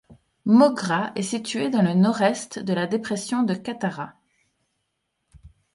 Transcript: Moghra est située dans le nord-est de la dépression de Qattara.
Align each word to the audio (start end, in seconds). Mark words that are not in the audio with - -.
Moghra 0.47 1.11
est 1.15 1.21
située 1.21 1.69
dans 1.69 1.83
le 1.83 1.93
nord-est 1.93 2.57
de 2.57 2.73
la 2.73 2.87
dépression 2.87 3.43
de 3.43 3.53
Qattara. 3.53 4.15